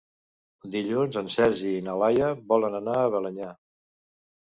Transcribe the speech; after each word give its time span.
Dilluns 0.75 1.19
en 1.19 1.27
Sergi 1.33 1.73
i 1.79 1.83
na 1.87 1.95
Laia 2.03 2.31
volen 2.53 2.79
anar 2.79 2.97
a 3.03 3.13
Balenyà. 3.17 3.51